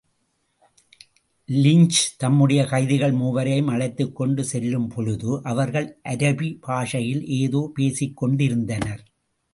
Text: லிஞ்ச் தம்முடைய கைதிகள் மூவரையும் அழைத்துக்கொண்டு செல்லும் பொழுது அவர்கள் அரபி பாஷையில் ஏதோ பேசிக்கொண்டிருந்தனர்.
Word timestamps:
லிஞ்ச் 1.49 1.99
தம்முடைய 2.17 2.61
கைதிகள் 2.65 3.11
மூவரையும் 3.11 3.67
அழைத்துக்கொண்டு 3.67 4.45
செல்லும் 4.45 4.87
பொழுது 4.87 5.43
அவர்கள் 5.43 5.87
அரபி 6.09 6.49
பாஷையில் 6.59 7.23
ஏதோ 7.41 7.71
பேசிக்கொண்டிருந்தனர். 7.79 9.03